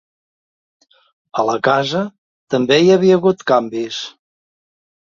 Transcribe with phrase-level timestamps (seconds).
[1.43, 2.01] A la casa
[2.55, 4.03] també hi havia hagut canvis